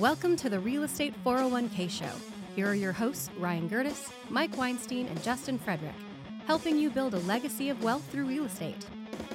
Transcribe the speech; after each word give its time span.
Welcome 0.00 0.34
to 0.38 0.50
the 0.50 0.58
Real 0.58 0.82
Estate 0.82 1.14
401k 1.24 1.88
Show. 1.88 2.10
Here 2.56 2.66
are 2.66 2.74
your 2.74 2.90
hosts, 2.90 3.30
Ryan 3.38 3.70
Gerdes, 3.70 4.10
Mike 4.28 4.56
Weinstein, 4.56 5.06
and 5.06 5.22
Justin 5.22 5.56
Frederick, 5.56 5.94
helping 6.48 6.76
you 6.76 6.90
build 6.90 7.14
a 7.14 7.20
legacy 7.20 7.68
of 7.68 7.80
wealth 7.80 8.02
through 8.10 8.24
real 8.24 8.44
estate. 8.44 8.84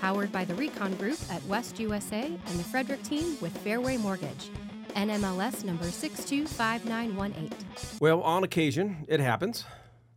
Powered 0.01 0.33
by 0.33 0.43
the 0.43 0.53
Recon 0.55 0.95
Group 0.95 1.17
at 1.31 1.41
West 1.45 1.79
USA 1.79 2.25
and 2.25 2.59
the 2.59 2.63
Frederick 2.65 3.01
team 3.03 3.37
with 3.39 3.57
Fairway 3.59 3.95
Mortgage. 3.95 4.49
NMLS 4.97 5.63
number 5.63 5.85
625918. 5.85 7.51
Well, 8.01 8.21
on 8.21 8.43
occasion, 8.43 9.05
it 9.07 9.21
happens. 9.21 9.63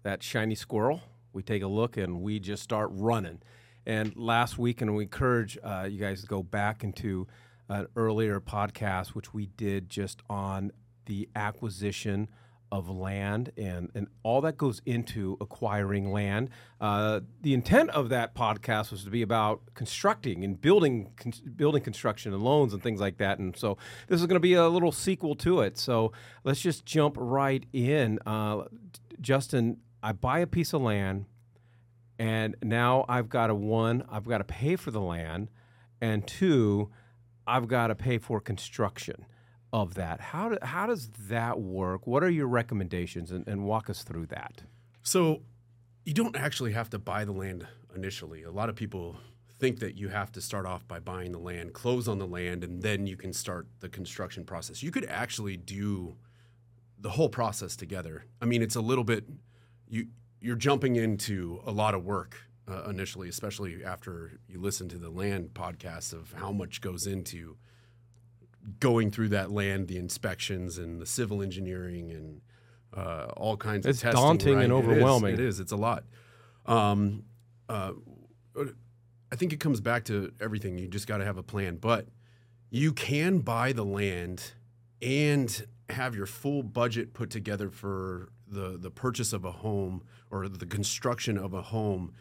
That 0.03 0.25
shiny 0.25 0.57
squirrel, 0.57 1.03
we 1.33 1.45
take 1.45 1.63
a 1.63 1.69
look 1.69 1.97
and 1.97 2.21
we 2.21 2.41
just 2.41 2.65
start 2.65 2.91
running. 2.93 3.43
And 3.87 4.17
last 4.17 4.59
week, 4.59 4.81
and 4.81 4.97
we 4.97 5.05
encourage 5.05 5.57
uh, 5.63 5.87
you 5.89 6.01
guys 6.01 6.23
to 6.23 6.27
go 6.27 6.43
back 6.43 6.83
into 6.83 7.29
an 7.73 7.87
earlier 7.97 8.41
podcast, 8.41 9.09
which 9.09 9.33
we 9.33 9.47
did 9.47 9.89
just 9.89 10.23
on 10.29 10.73
the 11.07 11.29
acquisition 11.35 12.29
of 12.71 12.89
land 12.89 13.53
and, 13.59 13.91
and 13.95 14.07
all 14.23 14.41
that 14.41 14.57
goes 14.57 14.81
into 14.87 15.37
acquiring 15.43 16.11
land. 16.11 16.49
Uh, 16.81 17.21
the 17.43 17.53
intent 17.53 17.91
of 17.91 18.09
that 18.09 18.35
podcast 18.35 18.91
was 18.91 19.05
to 19.05 19.11
be 19.11 19.21
about 19.21 19.61
constructing 19.75 20.43
and 20.43 20.59
building 20.59 21.13
con- 21.17 21.35
building 21.55 21.83
construction 21.83 22.33
and 22.33 22.43
loans 22.43 22.73
and 22.73 22.83
things 22.83 22.99
like 22.99 23.19
that. 23.19 23.39
And 23.39 23.55
so 23.55 23.77
this 24.09 24.21
is 24.21 24.27
going 24.27 24.37
to 24.37 24.41
be 24.41 24.55
a 24.55 24.69
little 24.69 24.91
sequel 24.91 25.35
to 25.37 25.61
it. 25.61 25.77
So 25.77 26.13
let's 26.45 26.63
just 26.63 26.87
jump 26.87 27.17
right 27.19 27.65
in. 27.75 28.19
Uh, 28.25 28.63
Justin, 29.21 29.77
I 30.03 30.13
buy 30.13 30.39
a 30.39 30.47
piece 30.47 30.73
of 30.73 30.81
land, 30.81 31.27
and 32.19 32.57
now 32.63 33.05
I've 33.07 33.29
got 33.29 33.49
to 33.49 33.55
one, 33.55 34.03
I've 34.11 34.25
got 34.25 34.39
to 34.39 34.45
pay 34.45 34.77
for 34.77 34.91
the 34.91 35.01
land, 35.01 35.51
and 36.01 36.27
two, 36.27 36.91
I've 37.47 37.69
got 37.69 37.89
to 37.89 37.95
pay 37.95 38.19
for 38.19 38.41
construction 38.41 39.27
of 39.73 39.95
that. 39.95 40.21
How, 40.21 40.51
do, 40.51 40.59
how 40.63 40.87
does 40.87 41.09
that 41.29 41.61
work? 41.61 42.07
What 42.07 42.23
are 42.23 42.31
your 42.31 42.47
recommendations? 42.47 43.31
And, 43.31 43.47
and 43.49 43.65
walk 43.65 43.89
us 43.89 44.03
through 44.03 44.27
that. 44.27 44.63
So, 45.03 45.43
you 46.05 46.15
don't 46.15 46.37
actually 46.37 46.73
have 46.73 46.91
to 46.91 46.99
buy 46.99 47.25
the 47.25 47.33
land 47.33 47.67
initially. 47.95 48.43
A 48.43 48.51
lot 48.51 48.69
of 48.69 48.75
people 48.75 49.17
think 49.59 49.79
that 49.79 49.97
you 49.97 50.09
have 50.09 50.33
to 50.33 50.41
start 50.41 50.67
off 50.67 50.87
by 50.89 50.99
buying 50.99 51.31
the 51.31 51.39
land, 51.39 51.73
close 51.73 52.09
on 52.09 52.19
the 52.19 52.27
land, 52.27 52.65
and 52.65 52.83
then 52.83 53.07
you 53.07 53.17
can 53.17 53.33
start 53.33 53.69
the 53.79 53.89
construction 53.89 54.45
process. 54.45 54.83
You 54.83 54.91
could 54.91 55.05
actually 55.05 55.57
do 55.57 56.17
the 56.99 57.11
whole 57.11 57.29
process 57.29 57.77
together. 57.77 58.25
I 58.41 58.47
mean, 58.47 58.63
it's 58.63 58.75
a 58.75 58.81
little 58.81 59.05
bit 59.05 59.25
you 59.89 60.09
you're 60.41 60.57
jumping 60.57 60.97
into 60.97 61.61
a 61.65 61.71
lot 61.71 61.95
of 61.95 62.05
work 62.05 62.37
uh, 62.69 62.85
initially, 62.89 63.29
especially 63.29 63.85
after 63.85 64.39
you 64.49 64.61
listen 64.61 64.89
to 64.89 64.99
the 64.99 65.11
land 65.11 65.51
podcast 65.55 66.13
of 66.13 66.33
how 66.33 66.53
much 66.53 66.81
goes 66.81 67.07
into 67.07 67.57
going 68.79 69.11
through 69.11 69.29
that 69.29 69.51
land, 69.51 69.89
the 69.89 69.97
inspections 69.97 70.79
and 70.79 71.01
the 71.01 71.07
civil 71.07 71.43
engineering 71.43 72.11
and 72.11 72.41
uh, 72.95 73.27
all 73.37 73.57
kinds 73.57 73.87
it's 73.87 73.99
of 73.99 74.03
testing. 74.03 74.19
It's 74.19 74.21
daunting 74.21 74.57
right? 74.57 74.65
and 74.65 74.73
overwhelming. 74.73 75.35
It 75.35 75.41
is, 75.41 75.41
it 75.41 75.49
is. 75.49 75.61
It's 75.61 75.73
a 75.73 75.77
lot. 75.77 76.05
Um, 76.67 77.25
uh, 77.69 77.93
I 79.33 79.37
think 79.37 79.53
it 79.53 79.61
comes 79.61 79.81
back 79.81 80.05
to 80.05 80.33
everything. 80.41 80.79
You 80.79 80.89
just 80.89 81.07
got 81.07 81.19
to 81.19 81.25
have 81.25 81.39
a 81.39 81.43
plan. 81.43 81.77
But 81.77 82.07
you 82.71 82.93
can 82.93 83.39
buy 83.39 83.73
the 83.73 83.85
land 83.85 84.53
and 85.01 85.67
have 85.89 86.15
your 86.15 86.27
full 86.27 86.63
budget 86.63 87.15
put 87.15 87.31
together 87.31 87.71
for 87.71 88.29
the 88.47 88.77
the 88.79 88.91
purchase 88.91 89.33
of 89.33 89.45
a 89.45 89.53
home 89.53 90.03
or 90.31 90.49
the 90.49 90.67
construction 90.67 91.39
of 91.39 91.55
a 91.55 91.63
home, 91.63 92.13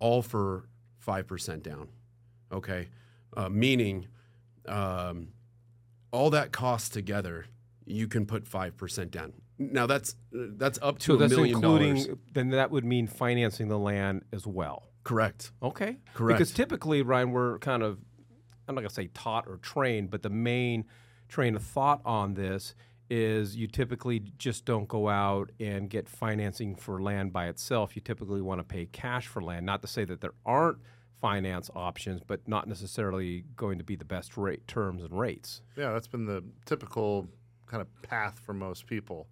all 0.00 0.22
for 0.22 0.68
five 0.98 1.26
percent 1.26 1.62
down. 1.62 1.88
Okay, 2.52 2.88
uh, 3.36 3.48
meaning 3.48 4.06
um, 4.66 5.28
all 6.12 6.30
that 6.30 6.52
cost 6.52 6.92
together, 6.92 7.46
you 7.84 8.08
can 8.08 8.26
put 8.26 8.46
five 8.46 8.76
percent 8.76 9.10
down. 9.10 9.32
Now 9.58 9.86
that's 9.86 10.14
that's 10.32 10.78
up 10.80 10.98
to 11.00 11.04
So 11.12 11.14
a 11.14 11.16
that's 11.18 11.32
million 11.34 11.56
including, 11.56 11.94
dollars. 11.96 12.18
then 12.32 12.50
that 12.50 12.70
would 12.70 12.84
mean 12.84 13.06
financing 13.06 13.68
the 13.68 13.78
land 13.78 14.24
as 14.32 14.46
well. 14.46 14.84
Correct. 15.04 15.52
Okay. 15.62 15.96
Correct. 16.14 16.38
Because 16.38 16.52
typically, 16.52 17.02
Ryan, 17.02 17.32
we're 17.32 17.58
kind 17.58 17.82
of, 17.82 17.98
I'm 18.68 18.74
not 18.74 18.82
going 18.82 18.88
to 18.88 18.94
say 18.94 19.08
taught 19.14 19.46
or 19.48 19.56
trained, 19.56 20.10
but 20.10 20.22
the 20.22 20.30
main 20.30 20.84
train 21.28 21.56
of 21.56 21.62
thought 21.62 22.02
on 22.04 22.34
this 22.34 22.74
is 23.10 23.56
you 23.56 23.66
typically 23.66 24.20
just 24.38 24.64
don't 24.64 24.86
go 24.88 25.08
out 25.08 25.50
and 25.58 25.88
get 25.88 26.08
financing 26.08 26.74
for 26.74 27.00
land 27.00 27.32
by 27.32 27.48
itself. 27.48 27.96
You 27.96 28.02
typically 28.02 28.42
want 28.42 28.60
to 28.60 28.64
pay 28.64 28.86
cash 28.86 29.26
for 29.26 29.40
land. 29.42 29.64
Not 29.66 29.82
to 29.82 29.88
say 29.88 30.04
that 30.04 30.20
there 30.20 30.34
aren't 30.44 30.78
finance 31.20 31.70
options, 31.74 32.20
but 32.26 32.46
not 32.46 32.68
necessarily 32.68 33.44
going 33.56 33.78
to 33.78 33.84
be 33.84 33.96
the 33.96 34.04
best 34.04 34.36
rate 34.36 34.66
terms 34.68 35.02
and 35.02 35.18
rates. 35.18 35.62
Yeah, 35.76 35.92
that's 35.92 36.06
been 36.06 36.26
the 36.26 36.44
typical 36.66 37.28
kind 37.66 37.80
of 37.80 37.88
path 38.02 38.40
for 38.44 38.52
most 38.54 38.86
people. 38.86 39.26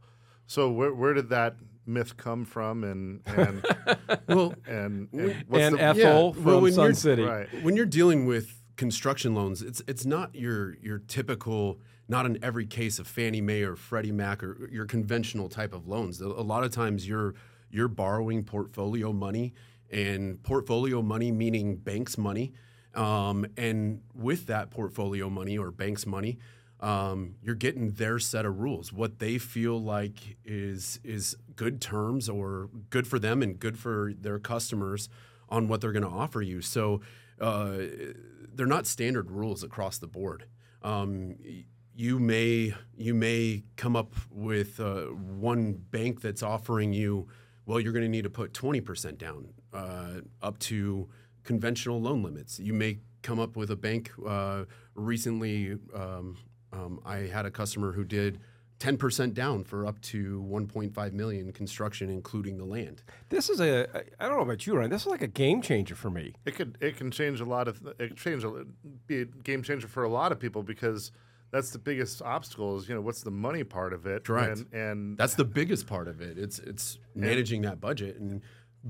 So 0.47 0.71
where 0.71 0.95
where 0.95 1.13
did 1.15 1.29
that 1.31 1.57
myth 1.87 2.17
come 2.17 2.45
from, 2.45 2.83
and 2.85 3.21
and 3.27 3.65
Well, 4.29 4.55
and, 4.67 5.09
and 5.13 5.45
what's 5.49 5.65
and 5.65 5.77
the, 5.77 5.83
Ethel 5.83 6.27
yeah, 6.29 6.33
from 6.33 6.45
well, 6.45 6.61
when 6.61 6.73
Sun 6.73 6.85
you're- 6.85 6.95
City. 6.95 7.23
right? 7.23 7.49
when 7.63 7.77
you're 7.77 7.87
dealing 7.87 8.27
with 8.27 8.63
construction 8.77 9.35
loans, 9.35 9.63
it's 9.63 9.83
it's 9.87 10.05
not 10.07 10.35
your 10.35 10.77
your 10.83 10.99
typical, 10.99 11.81
not 12.09 12.27
in 12.27 12.39
every 12.43 12.67
case 12.67 12.99
of 12.99 13.07
Fannie 13.07 13.41
Mae 13.41 13.63
or 13.63 13.77
Freddie 13.77 14.13
Mac 14.13 14.43
or 14.43 14.69
your 14.71 14.87
conventional 14.87 15.49
type 15.49 15.75
of 15.75 15.87
loans. 15.87 16.21
A 16.21 16.27
lot 16.27 16.65
of 16.65 16.71
times 16.71 17.07
you're 17.07 17.35
you're 17.71 17.89
borrowing 17.89 18.45
portfolio 18.45 19.13
money, 19.13 19.53
and 19.91 20.43
portfolio 20.43 21.03
money 21.03 21.33
meaning 21.33 21.77
banks 21.77 22.17
money, 22.17 22.53
um, 22.95 23.47
and 23.57 24.03
with 24.15 24.47
that 24.47 24.71
portfolio 24.71 25.29
money 25.29 25.59
or 25.59 25.71
banks 25.71 26.07
money. 26.07 26.39
Um, 26.79 27.37
you're 27.43 27.55
getting 27.55 27.93
their 27.93 28.19
set 28.19 28.45
of 28.45 28.61
rules, 28.61 28.93
what 28.93 29.19
they 29.19 29.39
feel 29.39 29.81
like 29.81 30.37
is 30.45 31.01
is 31.03 31.35
good 31.57 31.81
terms 31.81 32.29
or 32.29 32.69
good 32.91 33.07
for 33.07 33.19
them 33.19 33.43
and 33.43 33.59
good 33.59 33.79
for 33.79 34.13
their 34.21 34.39
customers 34.39 35.09
on 35.49 35.69
what 35.69 35.81
they're 35.81 35.93
going 35.93 36.03
to 36.05 36.09
offer 36.09 36.43
you. 36.43 36.61
So 36.61 37.01
uh, 37.41 37.79
they're 38.55 38.67
not 38.67 38.87
standard 38.87 39.31
rules 39.31 39.63
across 39.63 39.97
the 39.99 40.07
board. 40.07 40.45
Um, 40.83 41.37
you 41.97 42.19
may 42.19 42.75
you 42.97 43.15
may 43.15 43.65
come 43.77 43.97
up 43.97 44.15
with 44.31 44.79
uh, 44.79 45.05
one 45.07 45.73
bank 45.73 46.21
that's 46.21 46.43
offering 46.43 46.93
you, 46.93 47.27
well, 47.65 47.81
you're 47.81 47.93
going 47.93 48.05
to 48.05 48.09
need 48.09 48.25
to 48.25 48.31
put 48.31 48.53
20% 48.53 49.19
down 49.19 49.49
uh, 49.73 50.21
up 50.43 50.59
to 50.59 51.09
conventional 51.43 52.01
loan 52.01 52.23
limits. 52.23 52.59
You 52.59 52.75
may 52.75 52.99
come 53.23 53.41
up 53.41 53.57
with 53.57 53.71
a 53.71 53.77
bank 53.77 54.13
uh, 54.27 54.65
recently. 54.95 55.79
Um, 55.95 56.37
um, 56.73 57.01
I 57.05 57.19
had 57.19 57.47
a 57.47 57.51
customer 57.51 57.93
who 57.93 58.05
did 58.05 58.41
10% 58.79 59.33
down 59.33 59.65
for 59.65 59.87
up 59.87 59.99
to 60.03 60.45
1.5 60.51 61.13
million 61.13 61.51
construction, 61.53 62.11
including 62.11 62.59
the 62.59 62.65
land. 62.65 63.03
This 63.31 63.49
is 63.49 63.61
a, 63.61 63.89
I 64.21 64.27
don't 64.29 64.37
know 64.37 64.43
about 64.43 64.67
you, 64.67 64.77
Ryan, 64.77 64.91
this 64.91 65.03
is 65.03 65.07
like 65.07 65.23
a 65.23 65.29
game 65.29 65.63
changer 65.63 65.95
for 65.95 66.11
me. 66.11 66.35
It 66.45 66.57
could 66.57 66.77
it 66.81 66.97
can 66.99 67.11
change 67.11 67.41
a 67.41 67.47
lot 67.47 67.69
of 67.69 67.81
it 67.99 68.09
can 68.09 68.17
change 68.17 68.45
a, 68.45 68.65
be 69.07 69.23
a 69.23 69.25
game 69.25 69.63
changer 69.63 69.89
for 69.89 70.05
a 70.05 70.11
lot 70.11 70.31
of 70.31 70.39
people 70.39 70.63
because 70.63 71.11
that's 71.53 71.71
the 71.71 71.79
biggest 71.79 72.21
obstacle 72.23 72.77
is 72.77 72.89
you 72.89 72.95
know 72.95 73.01
what's 73.01 73.23
the 73.23 73.31
money 73.31 73.65
part 73.65 73.93
of 73.93 74.07
it 74.07 74.25
Correct. 74.25 74.59
and, 74.59 74.75
and 74.75 75.19
That's 75.19 75.35
the 75.35 75.45
biggest 75.45 75.87
part 75.87 76.09
of 76.09 76.21
it. 76.21 76.39
It's 76.39 76.59
it's 76.59 76.99
managing 77.15 77.63
that 77.63 77.81
budget 77.81 78.17
and 78.19 78.43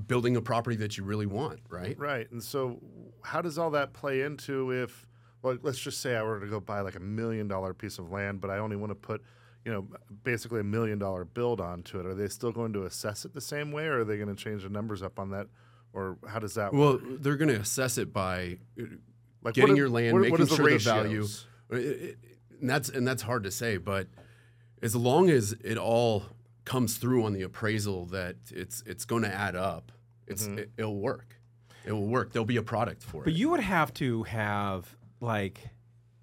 building 0.07 0.35
a 0.35 0.41
property 0.41 0.75
that 0.77 0.97
you 0.97 1.03
really 1.03 1.25
want, 1.25 1.59
right? 1.69 1.97
Right. 1.97 2.29
And 2.31 2.43
so, 2.43 2.79
how 3.23 3.41
does 3.41 3.57
all 3.57 3.71
that 3.71 3.93
play 3.93 4.21
into 4.21 4.69
if, 4.71 5.07
well, 5.41 5.57
let's 5.63 5.79
just 5.79 6.01
say 6.01 6.15
I 6.15 6.21
were 6.21 6.39
to 6.39 6.45
go 6.47 6.59
buy 6.59 6.81
like 6.81 6.95
a 6.95 6.99
million 6.99 7.47
dollar 7.47 7.73
piece 7.73 7.97
of 7.97 8.11
land, 8.11 8.39
but 8.41 8.49
I 8.51 8.57
only 8.59 8.75
want 8.75 8.91
to 8.91 8.95
put, 8.95 9.23
you 9.65 9.71
know, 9.71 9.87
basically 10.23 10.59
a 10.59 10.63
million 10.63 10.99
dollar 10.99 11.25
build 11.25 11.59
onto 11.61 11.99
it. 11.99 12.05
Are 12.05 12.13
they 12.13 12.27
still 12.27 12.51
going 12.51 12.73
to 12.73 12.85
assess 12.85 13.25
it 13.25 13.33
the 13.33 13.41
same 13.41 13.71
way, 13.71 13.85
or 13.87 14.01
are 14.01 14.03
they 14.05 14.17
going 14.17 14.29
to 14.29 14.35
change 14.35 14.61
the 14.63 14.69
numbers 14.69 15.01
up 15.01 15.17
on 15.17 15.31
that, 15.31 15.47
or 15.93 16.17
how 16.27 16.37
does 16.39 16.53
that? 16.55 16.73
Well, 16.73 16.93
work? 16.93 17.01
they're 17.21 17.37
going 17.37 17.49
to 17.49 17.59
assess 17.59 17.97
it 17.97 18.13
by 18.13 18.59
uh, 18.79 18.83
Like, 19.41 19.55
getting 19.55 19.73
are- 19.73 19.77
your 19.77 19.89
land, 19.89 20.13
what- 20.13 20.19
making 20.21 20.31
what 20.33 20.41
is 20.41 20.49
the 20.49 20.55
sure 20.57 20.69
the 20.69 20.77
value. 20.77 21.25
It- 21.71 21.77
it- 21.77 22.17
and 22.61 22.69
that's 22.69 22.89
and 22.89 23.07
that's 23.07 23.21
hard 23.23 23.43
to 23.43 23.51
say, 23.51 23.77
but 23.77 24.07
as 24.81 24.95
long 24.95 25.29
as 25.29 25.53
it 25.63 25.77
all 25.77 26.23
comes 26.65 26.97
through 26.97 27.23
on 27.23 27.33
the 27.33 27.41
appraisal 27.43 28.05
that 28.07 28.35
it's 28.51 28.83
it's 28.85 29.05
going 29.05 29.23
to 29.23 29.33
add 29.33 29.55
up, 29.55 29.91
it's 30.27 30.47
Mm-hmm. 30.47 30.59
it, 30.59 30.71
it'll 30.77 30.99
work. 30.99 31.39
It 31.85 31.93
will 31.93 32.07
work. 32.07 32.33
There'll 32.33 32.45
be 32.45 32.57
a 32.57 32.63
product 32.63 33.01
for 33.03 33.21
But 33.21 33.21
it. 33.21 33.25
But 33.25 33.33
you 33.35 33.49
would 33.49 33.61
have 33.61 33.93
to 33.95 34.23
have 34.23 34.95
like 35.21 35.61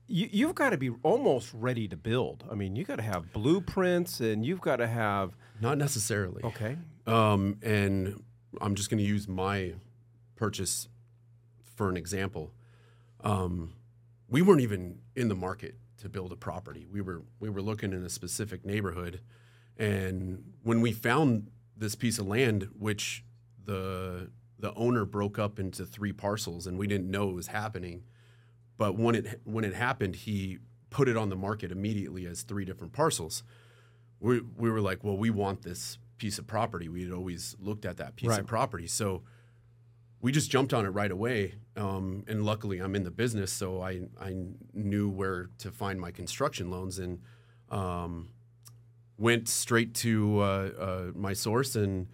you, 0.07 0.29
you've 0.31 0.55
got 0.55 0.71
to 0.71 0.77
be 0.77 0.91
almost 1.03 1.51
ready 1.55 1.89
to 1.89 1.97
build. 1.97 2.45
I 2.51 2.55
mean, 2.55 2.77
you 2.77 2.85
got 2.85 2.97
to 2.97 3.03
have 3.03 3.33
blueprints, 3.33 4.21
and 4.21 4.45
you've 4.45 4.61
got 4.61 4.77
to 4.77 4.87
have 4.87 5.35
Not 5.63 5.79
necessarily. 5.79 6.43
okay. 6.45 6.77
Um, 7.07 7.57
and 7.63 8.23
I'm 8.61 8.75
just 8.75 8.91
going 8.91 8.99
to 8.99 9.05
use 9.05 9.27
my 9.27 9.75
purchase 10.37 10.89
for 11.77 11.89
an 11.89 11.97
example. 11.97 12.53
Um, 13.23 13.73
we 14.29 14.43
weren't 14.43 14.61
even 14.61 14.99
in 15.17 15.29
the 15.29 15.35
market 15.35 15.77
to 16.05 16.09
build 16.11 16.31
a 16.33 16.37
property. 16.37 16.87
We 16.91 17.01
were 17.01 17.23
we 17.41 17.49
were 17.51 17.63
looking 17.63 17.93
in 17.93 18.05
a 18.05 18.11
specific 18.11 18.65
neighborhood, 18.65 19.21
and 19.77 20.53
when 20.63 20.81
we 20.83 20.93
found 20.93 21.51
this 21.77 21.95
piece 21.97 22.19
of 22.19 22.27
land, 22.27 22.69
which 22.79 23.25
the 23.65 24.31
the 24.59 24.73
owner 24.75 25.05
broke 25.07 25.39
up 25.39 25.59
into 25.59 25.85
three 25.85 26.13
parcels, 26.13 26.67
and 26.67 26.79
we 26.79 26.87
didn't 26.87 27.11
know 27.11 27.31
it 27.31 27.35
was 27.35 27.49
happening, 27.49 28.05
but 28.77 28.97
when 28.97 29.15
it 29.15 29.41
when 29.45 29.65
it 29.65 29.75
happened, 29.75 30.15
he 30.17 30.59
put 30.91 31.09
it 31.09 31.17
on 31.17 31.31
the 31.31 31.37
market 31.37 31.73
immediately 31.73 32.27
as 32.27 32.43
three 32.43 32.65
different 32.67 32.93
parcels. 32.93 33.43
We 34.21 34.41
we 34.57 34.71
were 34.71 34.83
like, 34.83 35.03
well, 35.03 35.17
we 35.17 35.31
want 35.31 35.63
this 35.63 35.99
piece 36.19 36.39
of 36.39 36.47
property. 36.47 36.89
We 36.89 37.03
had 37.03 37.13
always 37.13 37.57
looked 37.59 37.87
at 37.87 37.97
that 37.97 38.15
piece 38.15 38.29
Right. 38.29 38.41
of 38.41 38.47
property, 38.47 38.87
so 38.87 39.23
we 40.25 40.33
just 40.33 40.51
jumped 40.51 40.73
on 40.73 40.87
it 40.87 40.89
right 40.89 41.11
away. 41.11 41.53
Um, 41.77 42.25
and 42.27 42.47
luckily, 42.47 42.79
I'm 42.79 42.97
in 42.97 43.05
the 43.05 43.11
business, 43.11 43.53
so 43.53 43.83
I 43.83 44.01
I 44.19 44.35
knew 44.73 45.11
where 45.11 45.51
to 45.59 45.71
find 45.71 46.01
my 46.01 46.13
construction 46.13 46.71
loans 46.71 46.99
and 46.99 47.21
um, 47.69 48.31
went 49.19 49.51
straight 49.51 49.93
to 49.97 50.41
uh, 50.41 50.71
uh, 50.79 51.11
my 51.15 51.35
source 51.35 51.77
and 51.77 52.09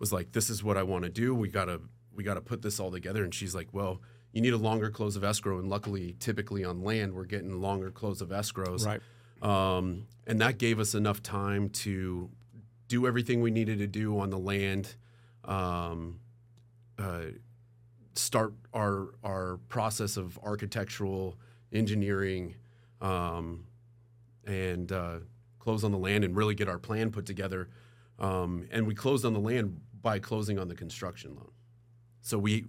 was 0.00 0.12
like, 0.12 0.32
"This 0.32 0.50
is 0.50 0.64
what 0.64 0.76
I 0.76 0.82
want 0.82 1.04
to 1.04 1.08
do. 1.08 1.36
We 1.36 1.48
gotta 1.48 1.80
we 2.12 2.24
gotta 2.24 2.40
put 2.40 2.62
this 2.62 2.80
all 2.80 2.90
together." 2.90 3.22
And 3.22 3.32
she's 3.32 3.54
like, 3.54 3.68
"Well." 3.72 4.02
You 4.34 4.40
need 4.40 4.54
a 4.54 4.56
longer 4.56 4.88
close 4.88 5.14
of 5.14 5.24
escrow, 5.24 5.58
and 5.58 5.68
luckily, 5.68 6.16
typically 6.18 6.64
on 6.64 6.82
land, 6.82 7.12
we're 7.12 7.26
getting 7.26 7.60
longer 7.60 7.90
close 7.90 8.22
of 8.22 8.30
escrows. 8.30 8.86
Right. 8.86 9.02
Um, 9.42 10.06
and 10.26 10.40
that 10.40 10.56
gave 10.56 10.80
us 10.80 10.94
enough 10.94 11.22
time 11.22 11.68
to 11.84 12.30
do 12.88 13.06
everything 13.06 13.42
we 13.42 13.50
needed 13.50 13.80
to 13.80 13.86
do 13.86 14.18
on 14.18 14.30
the 14.30 14.38
land, 14.38 14.94
um, 15.44 16.20
uh, 16.98 17.24
start 18.14 18.54
our 18.72 19.14
our 19.22 19.58
process 19.68 20.16
of 20.16 20.38
architectural 20.42 21.36
engineering, 21.72 22.54
um, 23.00 23.64
and 24.46 24.90
uh, 24.92 25.18
close 25.58 25.84
on 25.84 25.92
the 25.92 25.98
land 25.98 26.24
and 26.24 26.36
really 26.36 26.54
get 26.54 26.68
our 26.68 26.78
plan 26.78 27.10
put 27.10 27.26
together. 27.26 27.68
Um, 28.18 28.68
and 28.70 28.86
we 28.86 28.94
closed 28.94 29.24
on 29.24 29.32
the 29.32 29.40
land 29.40 29.80
by 30.00 30.18
closing 30.18 30.58
on 30.58 30.68
the 30.68 30.74
construction 30.74 31.34
loan. 31.34 31.50
So 32.20 32.38
we 32.38 32.66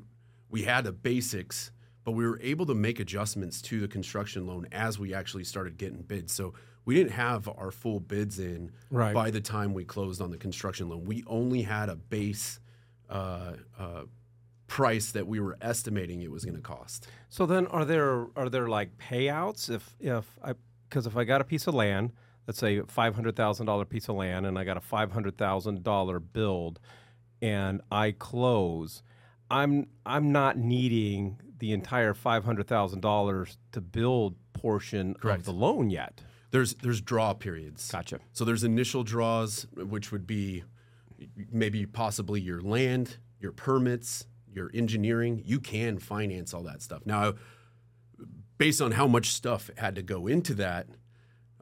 we 0.50 0.64
had 0.64 0.84
the 0.86 0.92
basics, 0.92 1.72
but 2.04 2.12
we 2.12 2.26
were 2.28 2.40
able 2.42 2.66
to 2.68 2.76
make 2.76 3.00
adjustments 3.00 3.62
to 3.64 3.80
the 3.80 3.88
construction 3.88 4.46
loan 4.48 4.68
as 4.72 5.00
we 5.00 5.14
actually 5.14 5.44
started 5.44 5.78
getting 5.78 6.02
bids. 6.02 6.32
So 6.34 6.54
we 6.86 6.96
didn't 6.96 7.12
have 7.14 7.48
our 7.48 7.72
full 7.72 8.00
bids 8.00 8.40
in 8.40 8.72
Right. 8.92 9.14
by 9.14 9.32
the 9.32 9.42
time 9.42 9.74
we 9.74 9.86
closed 9.86 10.22
on 10.22 10.32
the 10.32 10.38
construction 10.38 10.90
loan. 10.90 11.06
We 11.06 11.24
only 11.28 11.62
had 11.62 11.90
a 11.90 11.96
base 11.96 12.60
uh, 13.10 13.54
uh, 13.80 14.04
price 14.74 15.12
that 15.12 15.28
we 15.28 15.40
were 15.40 15.56
estimating 15.62 16.24
it 16.24 16.32
was 16.32 16.44
going 16.44 16.56
to 16.56 16.62
cost. 16.62 17.08
So 17.30 17.46
then, 17.46 17.68
are 17.68 17.86
there 17.86 18.26
are 18.36 18.50
there 18.50 18.68
like 18.68 18.98
payouts 18.98 19.70
if 19.70 19.96
if 20.00 20.26
I 20.44 20.54
because 20.90 21.06
if 21.06 21.16
I 21.16 21.26
got 21.26 21.42
a 21.42 21.44
piece 21.44 21.68
of 21.68 21.76
land, 21.76 22.12
let's 22.48 22.58
say 22.58 22.82
five 22.88 23.14
hundred 23.14 23.36
thousand 23.36 23.68
dollar 23.68 23.86
piece 23.86 24.10
of 24.10 24.16
land, 24.16 24.48
and 24.48 24.58
I 24.58 24.64
got 24.64 24.76
a 24.76 24.82
five 24.82 25.12
hundred 25.12 25.38
thousand 25.38 25.84
dollar 25.84 26.20
build, 26.20 26.80
and 27.40 27.82
I 27.92 28.14
close, 28.14 29.04
I'm 29.52 29.86
I'm 30.08 30.32
not 30.32 30.58
needing 30.58 31.40
the 31.60 31.72
entire 31.72 32.16
five 32.16 32.44
hundred 32.44 32.66
thousand 32.66 33.02
dollars 33.02 33.60
to 33.74 33.80
build 33.80 34.38
portion 34.54 35.14
Correct. 35.14 35.42
of 35.42 35.46
the 35.46 35.54
loan 35.54 35.92
yet. 35.92 36.24
There's 36.50 36.74
there's 36.74 37.00
draw 37.00 37.36
periods. 37.36 37.92
Gotcha. 37.92 38.22
So 38.32 38.44
there's 38.44 38.64
initial 38.64 39.04
draws, 39.04 39.68
which 39.76 40.12
would 40.12 40.26
be 40.26 40.64
maybe 41.52 41.86
possibly 41.86 42.42
your 42.42 42.60
land, 42.62 43.18
your 43.40 43.52
permits, 43.52 44.26
your 44.56 44.72
engineering. 44.74 45.42
You 45.46 45.60
can 45.60 46.00
finance 46.00 46.54
all 46.54 46.64
that 46.64 46.82
stuff. 46.82 47.06
Now, 47.06 47.34
based 48.58 48.82
on 48.82 48.92
how 48.92 49.08
much 49.08 49.32
stuff 49.32 49.70
had 49.78 49.96
to 49.96 50.02
go 50.02 50.28
into 50.28 50.54
that, 50.56 50.88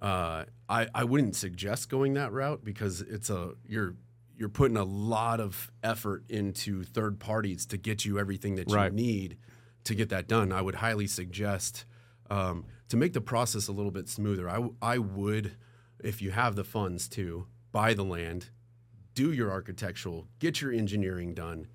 uh, 0.01 0.45
I, 0.67 0.88
I 0.93 1.03
wouldn't 1.03 1.35
suggest 1.35 1.89
going 1.89 2.13
that 2.15 2.31
route 2.31 2.63
because 2.63 3.01
it's 3.01 3.29
a 3.29 3.53
you're 3.67 3.95
you're 4.35 4.49
putting 4.49 4.77
a 4.77 4.83
lot 4.83 5.39
of 5.39 5.71
effort 5.83 6.23
into 6.27 6.83
third 6.83 7.19
parties 7.19 7.65
to 7.67 7.77
get 7.77 8.05
you 8.05 8.17
everything 8.17 8.55
that 8.55 8.69
you 8.69 8.75
need 8.95 9.38
to 9.83 9.93
get 9.93 10.09
that 10.09 10.27
done. 10.27 10.51
I 10.51 10.61
would 10.61 10.75
highly 10.75 11.05
suggest 11.05 11.85
um, 12.29 12.65
to 12.89 12.97
make 12.97 13.13
the 13.13 13.21
process 13.21 13.67
a 13.67 13.71
little 13.71 13.91
bit 13.91 14.09
smoother. 14.09 14.49
I, 14.49 14.69
I 14.81 14.97
would, 14.97 15.57
if 16.03 16.21
you 16.21 16.31
have 16.31 16.55
the 16.55 16.63
funds 16.63 17.07
to 17.09 17.45
buy 17.71 17.93
the 17.93 18.03
land, 18.03 18.49
do 19.13 19.31
your 19.31 19.51
architectural, 19.51 20.27
get 20.39 20.61
your 20.61 20.71
engineering 20.71 21.33
done, 21.33 21.67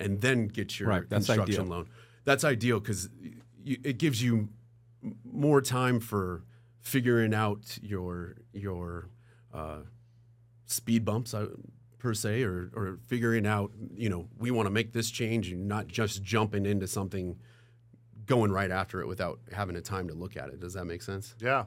and 0.00 0.20
then 0.20 0.48
get 0.48 0.78
your 0.80 0.88
Right, 0.88 1.08
that's 1.08 1.26
construction 1.26 1.62
ideal. 1.62 1.70
loan. 1.70 1.88
That's 2.24 2.44
ideal 2.44 2.80
because 2.80 3.08
it 3.64 3.98
gives 3.98 4.22
you 4.22 4.48
more 5.24 5.60
time 5.60 6.00
for 6.00 6.44
figuring 6.80 7.34
out 7.34 7.78
your 7.82 8.36
your 8.52 9.08
uh, 9.52 9.80
speed 10.66 11.04
bumps 11.04 11.34
uh, 11.34 11.48
per 11.98 12.14
se, 12.14 12.42
or 12.42 12.70
or 12.74 12.98
figuring 13.06 13.46
out 13.46 13.70
you 13.94 14.08
know 14.08 14.28
we 14.38 14.50
want 14.50 14.66
to 14.66 14.70
make 14.70 14.92
this 14.92 15.10
change 15.10 15.50
and 15.52 15.68
not 15.68 15.86
just 15.86 16.22
jumping 16.22 16.66
into 16.66 16.86
something, 16.86 17.38
going 18.26 18.50
right 18.52 18.70
after 18.70 19.00
it 19.00 19.06
without 19.06 19.40
having 19.52 19.76
a 19.76 19.80
time 19.80 20.08
to 20.08 20.14
look 20.14 20.36
at 20.36 20.48
it. 20.48 20.60
Does 20.60 20.74
that 20.74 20.84
make 20.84 21.02
sense? 21.02 21.34
Yeah. 21.40 21.64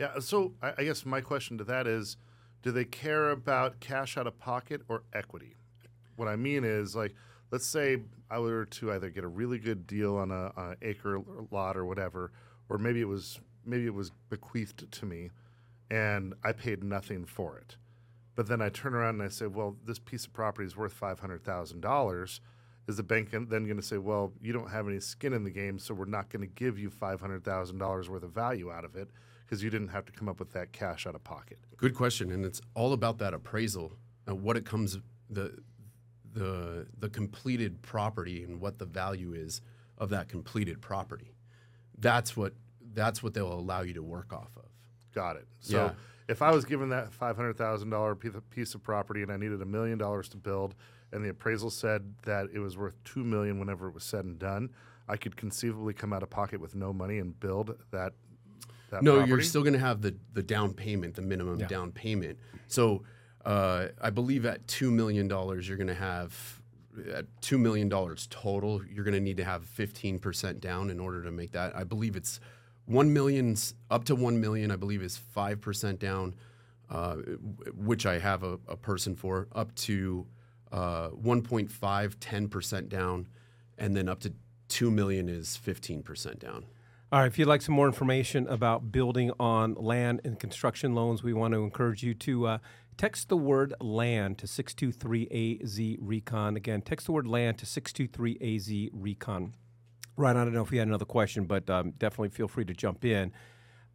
Yeah. 0.00 0.18
So 0.20 0.54
I, 0.62 0.72
I 0.78 0.84
guess 0.84 1.04
my 1.06 1.20
question 1.20 1.58
to 1.58 1.64
that 1.64 1.86
is 1.86 2.16
do 2.62 2.70
they 2.72 2.84
care 2.84 3.30
about 3.30 3.80
cash 3.80 4.16
out 4.16 4.26
of 4.26 4.38
pocket 4.38 4.82
or 4.88 5.02
equity? 5.12 5.56
What 6.16 6.28
I 6.28 6.36
mean 6.36 6.62
is, 6.62 6.94
like, 6.94 7.14
let's 7.52 7.66
say 7.66 7.98
I 8.30 8.38
were 8.38 8.64
to 8.64 8.92
either 8.92 9.10
get 9.10 9.22
a 9.22 9.28
really 9.28 9.58
good 9.58 9.86
deal 9.86 10.16
on 10.16 10.30
a, 10.32 10.52
on 10.56 10.70
an 10.70 10.76
acre 10.82 11.20
lot 11.50 11.76
or 11.76 11.84
whatever, 11.84 12.32
or 12.68 12.78
maybe 12.78 13.00
it 13.00 13.08
was 13.08 13.38
maybe 13.64 13.86
it 13.86 13.94
was 13.94 14.10
bequeathed 14.30 14.90
to 14.90 15.06
me, 15.06 15.30
and 15.90 16.34
I 16.42 16.52
paid 16.52 16.82
nothing 16.82 17.26
for 17.26 17.58
it. 17.58 17.76
But 18.34 18.48
then 18.48 18.62
I 18.62 18.70
turn 18.70 18.94
around 18.94 19.16
and 19.16 19.22
I 19.22 19.28
say, 19.28 19.46
well, 19.46 19.76
this 19.84 19.98
piece 19.98 20.24
of 20.24 20.32
property 20.32 20.66
is 20.66 20.76
worth 20.76 20.94
five 20.94 21.20
hundred 21.20 21.44
thousand 21.44 21.82
dollars. 21.82 22.40
Is 22.88 22.96
the 22.96 23.04
bank 23.04 23.30
then 23.30 23.46
going 23.46 23.76
to 23.76 23.82
say, 23.82 23.98
well, 23.98 24.32
you 24.40 24.52
don't 24.52 24.68
have 24.70 24.88
any 24.88 24.98
skin 24.98 25.32
in 25.32 25.44
the 25.44 25.52
game, 25.52 25.78
so 25.78 25.94
we're 25.94 26.04
not 26.04 26.30
going 26.30 26.40
to 26.40 26.52
give 26.52 26.80
you 26.80 26.90
five 26.90 27.20
hundred 27.20 27.44
thousand 27.44 27.78
dollars 27.78 28.08
worth 28.08 28.24
of 28.24 28.32
value 28.32 28.72
out 28.72 28.84
of 28.84 28.96
it 28.96 29.08
because 29.44 29.62
you 29.62 29.70
didn't 29.70 29.88
have 29.88 30.04
to 30.06 30.12
come 30.12 30.28
up 30.28 30.40
with 30.40 30.52
that 30.54 30.72
cash 30.72 31.06
out 31.06 31.14
of 31.14 31.22
pocket? 31.22 31.58
Good 31.76 31.94
question, 31.94 32.32
and 32.32 32.44
it's 32.44 32.60
all 32.74 32.92
about 32.92 33.18
that 33.18 33.34
appraisal 33.34 33.92
and 34.26 34.42
what 34.42 34.56
it 34.56 34.64
comes 34.64 34.98
the 35.28 35.58
the 36.32 36.86
the 36.98 37.08
completed 37.08 37.82
property 37.82 38.42
and 38.44 38.60
what 38.60 38.78
the 38.78 38.86
value 38.86 39.32
is 39.32 39.60
of 39.98 40.10
that 40.10 40.28
completed 40.28 40.80
property. 40.80 41.34
That's 41.98 42.36
what 42.36 42.54
that's 42.94 43.22
what 43.22 43.34
they'll 43.34 43.52
allow 43.52 43.82
you 43.82 43.94
to 43.94 44.02
work 44.02 44.32
off 44.32 44.50
of. 44.56 44.64
Got 45.14 45.36
it. 45.36 45.46
So 45.60 45.76
Yeah. 45.76 45.92
if 46.28 46.42
I 46.42 46.50
was 46.50 46.64
given 46.64 46.88
that 46.90 47.12
five 47.12 47.36
hundred 47.36 47.56
thousand 47.56 47.90
dollar 47.90 48.14
piece 48.14 48.74
of 48.74 48.82
property 48.82 49.22
and 49.22 49.30
I 49.30 49.36
needed 49.36 49.60
a 49.62 49.66
million 49.66 49.98
dollars 49.98 50.28
to 50.30 50.36
build, 50.36 50.74
and 51.12 51.24
the 51.24 51.30
appraisal 51.30 51.70
said 51.70 52.14
that 52.22 52.48
it 52.52 52.58
was 52.58 52.76
worth 52.76 53.02
two 53.04 53.24
million 53.24 53.58
whenever 53.58 53.88
it 53.88 53.94
was 53.94 54.04
said 54.04 54.24
and 54.24 54.38
done, 54.38 54.70
I 55.08 55.16
could 55.16 55.36
conceivably 55.36 55.94
come 55.94 56.12
out 56.12 56.22
of 56.22 56.30
pocket 56.30 56.60
with 56.60 56.74
no 56.74 56.92
money 56.92 57.18
and 57.18 57.38
build 57.38 57.76
that. 57.90 58.12
that 58.90 59.02
No, 59.02 59.12
property? 59.14 59.28
you're 59.30 59.40
still 59.42 59.62
going 59.62 59.74
to 59.74 59.78
have 59.78 60.00
the 60.02 60.14
the 60.32 60.42
down 60.42 60.72
payment, 60.74 61.14
the 61.14 61.22
minimum 61.22 61.58
down 61.58 61.92
payment. 61.92 62.38
So 62.68 63.04
uh, 63.44 63.88
I 64.00 64.10
believe 64.10 64.46
at 64.46 64.66
two 64.68 64.90
million 64.90 65.28
dollars, 65.28 65.68
you're 65.68 65.76
going 65.76 65.88
to 65.88 65.94
have 65.94 66.60
at 67.12 67.26
two 67.40 67.58
million 67.58 67.88
dollars 67.88 68.28
total. 68.30 68.82
You're 68.84 69.04
going 69.04 69.14
to 69.14 69.20
need 69.20 69.36
to 69.38 69.44
have 69.44 69.64
fifteen 69.64 70.18
percent 70.18 70.60
down 70.60 70.90
in 70.90 71.00
order 71.00 71.22
to 71.22 71.30
make 71.30 71.52
that. 71.52 71.74
I 71.76 71.84
believe 71.84 72.16
it's 72.16 72.40
one 72.86 73.12
million 73.12 73.56
up 73.90 74.04
to 74.04 74.14
one 74.14 74.40
million. 74.40 74.70
I 74.70 74.76
believe 74.76 75.02
is 75.02 75.16
five 75.16 75.60
percent 75.60 75.98
down, 75.98 76.34
uh, 76.90 77.16
which 77.74 78.06
I 78.06 78.18
have 78.18 78.42
a, 78.42 78.58
a 78.68 78.76
person 78.76 79.16
for. 79.16 79.48
Up 79.52 79.74
to 79.76 80.26
uh, 80.70 81.08
1.5, 81.10 82.16
10 82.18 82.48
percent 82.48 82.88
down, 82.88 83.28
and 83.76 83.96
then 83.96 84.08
up 84.08 84.20
to 84.20 84.32
two 84.68 84.90
million 84.90 85.28
is 85.28 85.56
fifteen 85.56 86.02
percent 86.02 86.38
down. 86.38 86.64
All 87.12 87.18
right, 87.20 87.26
if 87.26 87.38
you'd 87.38 87.46
like 87.46 87.60
some 87.60 87.74
more 87.74 87.86
information 87.86 88.46
about 88.46 88.90
building 88.90 89.32
on 89.38 89.74
land 89.74 90.22
and 90.24 90.40
construction 90.40 90.94
loans, 90.94 91.22
we 91.22 91.34
want 91.34 91.52
to 91.52 91.62
encourage 91.62 92.02
you 92.02 92.14
to 92.14 92.46
uh, 92.46 92.58
text 92.96 93.28
the 93.28 93.36
word 93.36 93.74
land 93.80 94.38
to 94.38 94.46
623AZ 94.46 95.98
Recon. 96.00 96.56
Again, 96.56 96.82
text 96.82 97.06
the 97.06 97.12
word 97.12 97.26
land 97.26 97.58
to 97.58 97.66
623AZ 97.66 98.90
Recon. 98.92 99.54
Right, 100.16 100.36
I 100.36 100.44
don't 100.44 100.52
know 100.52 100.62
if 100.62 100.70
you 100.70 100.78
had 100.78 100.88
another 100.88 101.06
question, 101.06 101.44
but 101.44 101.68
um, 101.70 101.92
definitely 101.92 102.28
feel 102.28 102.48
free 102.48 102.66
to 102.66 102.74
jump 102.74 103.04
in. 103.04 103.32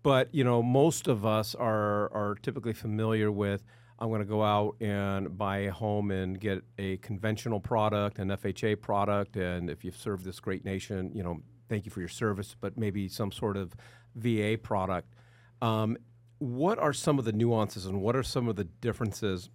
But 0.01 0.34
you 0.34 0.44
know, 0.44 0.63
most 0.63 1.08
of 1.08 1.25
us 1.25 1.54
are 1.54 2.12
are 2.13 2.36
typically 2.42 2.74
familiar 2.74 3.32
with. 3.32 3.63
I'm 4.00 4.10
going 4.10 4.22
to 4.22 4.25
go 4.25 4.44
out 4.44 4.75
and 4.80 5.38
buy 5.38 5.60
a 5.60 5.72
home 5.72 6.12
and 6.12 6.39
get 6.39 6.63
a 6.77 6.98
conventional 6.98 7.60
product, 7.60 8.20
an 8.20 8.30
FHA 8.30 8.80
product, 8.82 9.38
and 9.38 9.70
if 9.70 9.84
you've 9.84 9.98
served 9.98 10.24
this 10.24 10.39
great 10.39 10.63
nation, 10.63 11.12
you 11.16 11.24
know, 11.24 11.42
thank 11.68 11.86
you 11.86 11.92
for 11.92 12.00
your 12.00 12.10
service. 12.10 12.56
But 12.60 12.77
maybe 12.77 13.08
some 13.10 13.32
sort 13.32 13.58
of 13.58 13.75
VA 14.16 14.58
product. 14.62 15.13
Um, 15.62 15.98
what 16.39 16.79
are 16.79 16.94
some 16.94 17.20
of 17.20 17.25
the 17.25 17.32
nuances 17.32 17.86
and 17.86 18.01
what 18.01 18.15
are 18.15 18.24
some 18.24 18.48
of 18.48 18.56
the 18.56 18.63
differences 18.63 19.50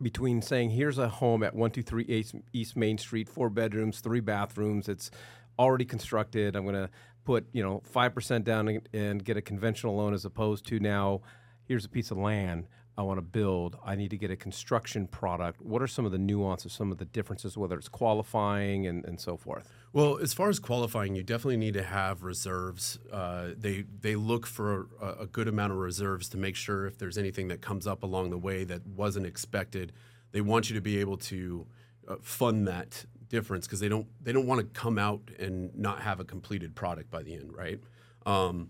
between 0.00 0.42
saying 0.42 0.70
here's 0.70 0.98
a 0.98 1.08
home 1.08 1.42
at 1.42 1.54
123 1.54 2.42
East, 2.52 2.76
Main 2.76 2.98
Street, 2.98 3.28
four 3.28 3.48
bedrooms, 3.48 4.00
three 4.00 4.20
bathrooms, 4.20 4.88
it's 4.88 5.10
already 5.58 5.84
constructed. 5.84 6.56
I'm 6.56 6.64
going 6.64 6.74
to 6.74 6.90
put 7.24 7.46
you 7.52 7.62
know 7.62 7.82
five 7.84 8.14
percent 8.14 8.44
down 8.44 8.68
and, 8.68 8.88
and 8.92 9.24
get 9.24 9.36
a 9.36 9.42
conventional 9.42 9.96
loan 9.96 10.12
as 10.14 10.24
opposed 10.24 10.66
to 10.66 10.80
now 10.80 11.20
here's 11.64 11.84
a 11.84 11.88
piece 11.88 12.10
of 12.10 12.18
land 12.18 12.66
I 12.96 13.02
want 13.02 13.16
to 13.16 13.22
build. 13.22 13.78
I 13.84 13.94
need 13.94 14.10
to 14.10 14.18
get 14.18 14.30
a 14.30 14.36
construction 14.36 15.06
product. 15.06 15.62
What 15.62 15.80
are 15.80 15.86
some 15.86 16.04
of 16.04 16.12
the 16.12 16.18
nuances, 16.18 16.74
some 16.74 16.92
of 16.92 16.98
the 16.98 17.06
differences, 17.06 17.56
whether 17.56 17.76
it's 17.78 17.88
qualifying 17.88 18.86
and, 18.86 19.04
and 19.06 19.18
so 19.18 19.38
forth? 19.38 19.72
Well, 19.94 20.18
as 20.18 20.34
far 20.34 20.50
as 20.50 20.58
qualifying, 20.58 21.14
you 21.14 21.22
definitely 21.22 21.56
need 21.56 21.74
to 21.74 21.82
have 21.82 22.22
reserves. 22.22 22.98
Uh, 23.10 23.50
they 23.56 23.84
they 24.00 24.14
look 24.14 24.46
for 24.46 24.88
a, 25.00 25.22
a, 25.22 25.26
good 25.26 25.48
amount 25.48 25.72
of 25.72 25.78
reserves 25.78 26.28
to 26.30 26.36
make 26.36 26.54
sure 26.54 26.86
if 26.86 26.98
there's 26.98 27.16
anything 27.16 27.48
that 27.48 27.62
comes 27.62 27.86
up 27.86 28.02
along 28.02 28.30
the 28.30 28.38
way 28.38 28.64
that 28.64 28.86
wasn't 28.86 29.24
expected, 29.24 29.92
they 30.32 30.42
want 30.42 30.68
you 30.68 30.74
to 30.74 30.82
be 30.82 30.98
able 30.98 31.16
to 31.16 31.66
uh, 32.08 32.16
fund 32.20 32.68
that 32.68 33.06
difference 33.28 33.66
because 33.66 33.80
they 33.80 33.88
don't 33.88 34.06
they 34.22 34.32
don't 34.32 34.46
want 34.46 34.60
to 34.60 34.80
come 34.80 34.98
out 34.98 35.22
and 35.38 35.74
not 35.74 36.02
have 36.02 36.20
a 36.20 36.24
completed 36.24 36.74
product 36.74 37.10
by 37.10 37.22
the 37.22 37.34
end, 37.34 37.56
right? 37.56 37.80
Um, 38.26 38.68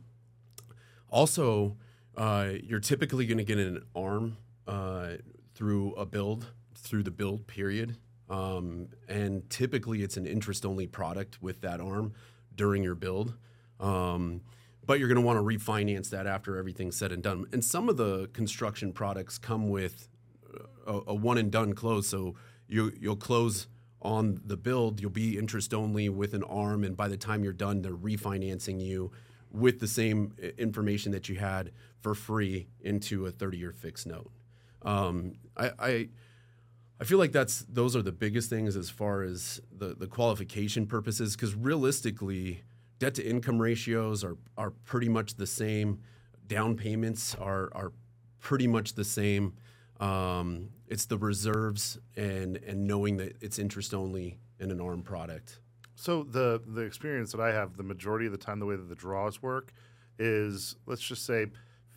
also, 1.08 1.76
uh, 2.16 2.50
you're 2.62 2.80
typically 2.80 3.26
going 3.26 3.38
to 3.38 3.44
get 3.44 3.58
an 3.58 3.84
arm 3.94 4.36
uh, 4.66 5.12
through 5.54 5.94
a 5.94 6.06
build 6.06 6.46
through 6.82 7.02
the 7.02 7.10
build 7.10 7.46
period. 7.46 7.96
Um, 8.28 8.88
and 9.08 9.48
typically 9.50 10.02
it's 10.02 10.16
an 10.16 10.26
interest 10.26 10.64
only 10.64 10.86
product 10.86 11.42
with 11.42 11.60
that 11.62 11.80
arm 11.80 12.14
during 12.54 12.82
your 12.82 12.94
build. 12.94 13.34
Um, 13.78 14.42
but 14.84 14.98
you're 14.98 15.08
going 15.08 15.20
to 15.20 15.26
want 15.26 15.38
to 15.38 15.42
refinance 15.42 16.10
that 16.10 16.26
after 16.26 16.56
everything's 16.56 16.96
said 16.96 17.12
and 17.12 17.22
done. 17.22 17.46
And 17.52 17.64
some 17.64 17.88
of 17.88 17.96
the 17.96 18.28
construction 18.32 18.92
products 18.92 19.38
come 19.38 19.68
with 19.68 20.08
a, 20.86 21.00
a 21.08 21.14
one 21.14 21.38
and 21.38 21.50
done 21.50 21.74
close. 21.74 22.08
So 22.08 22.34
you, 22.68 22.92
you'll 22.98 23.16
close 23.16 23.68
on 24.00 24.40
the 24.44 24.56
build, 24.56 25.00
you'll 25.00 25.10
be 25.10 25.38
interest 25.38 25.72
only 25.72 26.08
with 26.08 26.34
an 26.34 26.42
arm. 26.42 26.82
And 26.82 26.96
by 26.96 27.06
the 27.06 27.16
time 27.16 27.44
you're 27.44 27.52
done, 27.52 27.82
they're 27.82 27.92
refinancing 27.92 28.80
you 28.80 29.12
with 29.52 29.80
the 29.80 29.86
same 29.86 30.34
information 30.58 31.12
that 31.12 31.28
you 31.28 31.36
had 31.36 31.70
for 32.00 32.14
free 32.14 32.66
into 32.80 33.26
a 33.26 33.30
30 33.30 33.58
year 33.58 33.72
fixed 33.72 34.06
note. 34.06 34.30
Um, 34.82 35.34
I, 35.56 35.70
I 35.78 36.08
I 37.00 37.04
feel 37.04 37.18
like 37.18 37.32
that's 37.32 37.64
those 37.68 37.96
are 37.96 38.02
the 38.02 38.12
biggest 38.12 38.48
things 38.48 38.76
as 38.76 38.88
far 38.88 39.22
as 39.22 39.60
the 39.76 39.94
the 39.94 40.06
qualification 40.06 40.86
purposes 40.86 41.34
because 41.34 41.54
realistically, 41.54 42.62
debt 42.98 43.14
to 43.16 43.28
income 43.28 43.60
ratios 43.60 44.22
are 44.22 44.36
are 44.56 44.70
pretty 44.70 45.08
much 45.08 45.34
the 45.34 45.46
same. 45.46 46.00
Down 46.46 46.76
payments 46.76 47.34
are 47.34 47.70
are 47.74 47.92
pretty 48.38 48.66
much 48.66 48.94
the 48.94 49.04
same. 49.04 49.54
Um, 49.98 50.70
it's 50.86 51.06
the 51.06 51.18
reserves 51.18 51.98
and 52.16 52.56
and 52.58 52.86
knowing 52.86 53.16
that 53.16 53.36
it's 53.40 53.58
interest 53.58 53.94
only 53.94 54.38
in 54.60 54.70
an 54.70 54.80
ARM 54.80 55.02
product. 55.02 55.58
So 55.94 56.24
the 56.24 56.62
the 56.66 56.82
experience 56.82 57.32
that 57.32 57.40
I 57.40 57.52
have, 57.52 57.76
the 57.76 57.82
majority 57.82 58.26
of 58.26 58.32
the 58.32 58.38
time, 58.38 58.58
the 58.58 58.66
way 58.66 58.76
that 58.76 58.88
the 58.88 58.94
draws 58.94 59.42
work 59.42 59.72
is 60.18 60.76
let's 60.86 61.02
just 61.02 61.24
say 61.24 61.46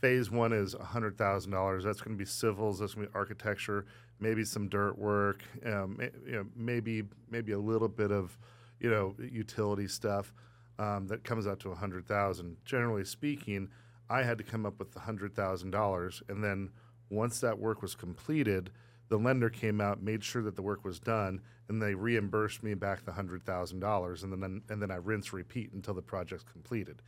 phase 0.01 0.29
one 0.29 0.53
is 0.53 0.73
hundred 0.73 1.17
thousand 1.17 1.51
dollars. 1.51 1.83
That's 1.83 2.01
going 2.01 2.17
to 2.17 2.21
be 2.21 2.29
civils. 2.29 2.79
That's 2.79 2.93
going 2.93 3.07
to 3.07 3.11
be 3.11 3.17
architecture 3.17 3.85
maybe 4.19 4.45
some 4.45 4.69
dirt 4.69 4.97
work, 4.97 5.43
um, 5.65 5.99
you 6.25 6.33
know, 6.33 6.45
maybe 6.55 7.03
maybe 7.29 7.51
a 7.51 7.59
little 7.59 7.87
bit 7.87 8.11
of 8.11 8.37
you 8.79 8.89
know 8.89 9.15
utility 9.19 9.87
stuff 9.87 10.33
um, 10.79 11.07
that 11.07 11.23
comes 11.23 11.47
out 11.47 11.59
to 11.61 11.71
a 11.71 11.75
hundred 11.75 12.07
thousand. 12.07 12.57
Generally 12.65 13.05
speaking, 13.05 13.69
I 14.09 14.23
had 14.23 14.37
to 14.37 14.43
come 14.43 14.65
up 14.65 14.79
with 14.79 14.95
a 14.95 14.99
hundred 14.99 15.35
thousand 15.35 15.71
dollars, 15.71 16.21
and 16.29 16.43
then 16.43 16.69
once 17.09 17.39
that 17.41 17.59
work 17.59 17.81
was 17.81 17.95
completed, 17.95 18.71
the 19.09 19.17
lender 19.17 19.49
came 19.49 19.79
out, 19.81 20.01
made 20.01 20.23
sure 20.23 20.41
that 20.43 20.55
the 20.55 20.61
work 20.61 20.83
was 20.83 20.99
done, 20.99 21.41
and 21.67 21.81
they 21.81 21.93
reimbursed 21.93 22.63
me 22.63 22.73
back 22.73 23.05
the 23.05 23.11
hundred 23.11 23.43
thousand 23.43 23.79
dollars, 23.79 24.23
and 24.23 24.31
then 24.31 24.61
and 24.69 24.81
then 24.81 24.91
I 24.91 24.95
rinse 24.95 25.33
repeat 25.33 25.71
until 25.73 25.93
the 25.93 26.01
project's 26.01 26.45
completed. 26.51 27.01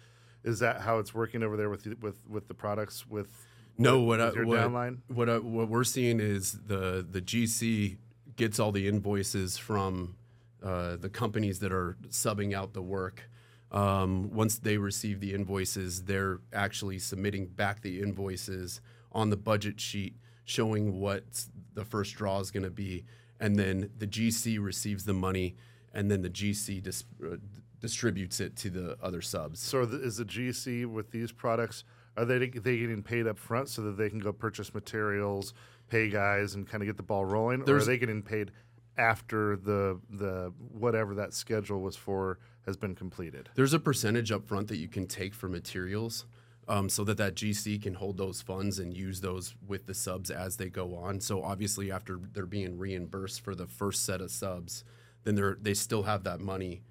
Is 0.44 0.60
that 0.60 0.82
how 0.82 1.00
it's 1.00 1.13
working 1.13 1.44
over 1.44 1.58
there 1.58 1.70
with 1.70 1.86
with 2.01 2.27
with 2.27 2.48
the 2.48 2.54
products 2.54 3.08
with 3.08 3.46
no, 3.77 4.01
what 4.01 4.20
I, 4.20 4.30
what, 4.30 4.94
what, 5.08 5.30
I, 5.30 5.38
what 5.38 5.70
we're 5.70 5.84
seeing 5.84 6.20
is 6.20 6.54
the 6.66 7.06
the 7.08 7.22
GC 7.22 7.98
gets 8.36 8.60
all 8.60 8.72
the 8.72 8.88
invoices 8.88 9.58
from 9.58 10.16
uh, 10.63 10.96
the 10.96 11.10
companies 11.10 11.60
that 11.60 11.72
are 11.72 11.98
subbing 12.08 12.56
out 12.56 12.74
the 12.74 12.82
work. 12.82 13.30
Um, 13.72 14.32
once 14.32 14.58
they 14.58 14.77
receive 14.77 15.20
the 15.20 15.34
invoices, 15.34 16.06
they're 16.06 16.39
actually 16.54 17.00
submitting 17.00 17.48
back 17.48 17.82
the 17.82 18.01
invoices 18.01 18.82
on 19.12 19.30
the 19.30 19.38
budget 19.38 19.80
sheet, 19.80 20.16
showing 20.46 21.00
what 21.00 21.46
the 21.77 21.86
first 21.86 22.15
draw 22.15 22.39
is 22.39 22.51
going 22.51 22.63
to 22.63 22.72
be, 22.72 23.05
and 23.39 23.55
then 23.55 23.91
the 23.98 24.07
GC 24.07 24.62
receives 24.62 25.05
the 25.05 25.13
money, 25.13 25.55
and 25.93 26.10
then 26.12 26.24
the 26.24 26.29
GC 26.29 26.81
dis- 26.81 27.05
uh, 27.24 27.38
distributes 27.79 28.39
it 28.39 28.55
to 28.57 28.69
the 28.69 28.98
other 29.01 29.22
subs. 29.22 29.60
So, 29.60 29.86
the, 29.86 30.01
is 30.01 30.17
the 30.17 30.25
GC 30.25 30.88
with 30.88 31.12
these 31.12 31.31
products? 31.31 31.84
Are 32.17 32.25
they 32.25 32.39
they 32.39 32.77
getting 32.79 33.03
paid 33.03 33.27
up 33.27 33.38
front 33.38 33.69
so 33.69 33.84
that 33.84 33.98
they 33.98 34.10
can 34.10 34.17
go 34.17 34.34
purchase 34.34 34.74
materials, 34.74 35.53
pay 35.88 36.10
guys, 36.10 36.55
and 36.55 36.67
kind 36.67 36.81
of 36.81 36.88
get 36.88 36.98
the 36.98 37.03
ball 37.03 37.25
rolling, 37.25 37.63
There's, 37.63 37.84
or 37.88 37.91
are 37.91 37.93
they 37.93 38.00
getting 38.00 38.24
paid 38.24 38.51
after 38.98 39.55
the 39.55 40.00
the 40.10 40.51
whatever 40.72 41.13
that 41.13 41.36
schedule 41.36 41.79
was 41.79 41.96
for 41.96 42.39
has 42.65 42.75
been 42.75 42.96
completed? 42.96 43.50
There's 43.53 43.74
a 43.74 43.79
percentage 43.79 44.31
up 44.31 44.48
front 44.48 44.67
that 44.69 44.77
you 44.77 44.88
can 44.88 45.05
take 45.05 45.36
for 45.36 45.48
materials. 45.48 46.25
Um, 46.69 46.89
so 46.89 47.05
that 47.05 47.17
that 47.17 47.36
GC 47.36 47.81
can 47.81 47.93
hold 47.93 48.17
those 48.17 48.41
funds 48.41 48.77
and 48.77 48.93
use 48.93 49.21
those 49.21 49.55
with 49.65 49.86
the 49.86 49.93
subs 49.93 50.29
as 50.29 50.57
they 50.57 50.67
go 50.69 50.95
on. 50.95 51.21
So 51.21 51.41
obviously, 51.41 51.91
after 51.91 52.19
they're 52.33 52.45
being 52.45 52.77
reimbursed 52.77 53.39
for 53.39 53.55
the 53.55 53.67
first 53.67 54.03
set 54.05 54.19
of 54.19 54.31
subs, 54.31 54.83
then 55.24 55.36
they're 55.36 55.57
they 55.62 55.74
still 55.74 56.03
have 56.03 56.25
that 56.25 56.41
money 56.41 56.81